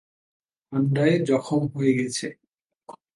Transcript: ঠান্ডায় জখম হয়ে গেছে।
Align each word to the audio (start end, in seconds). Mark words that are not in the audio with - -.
ঠান্ডায় 0.73 1.15
জখম 1.25 1.61
হয়ে 1.75 1.93
গেছে। 1.99 2.27